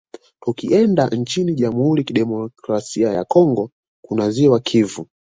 Tukienda 0.41 1.07
nchini 1.09 1.55
Jamhuri 1.55 1.99
ya 2.01 2.05
Kidemokrasia 2.05 3.13
ya 3.13 3.25
Congo 3.25 3.71
kuna 4.05 4.31
ziwa 4.31 4.59
Kivu 4.59 5.07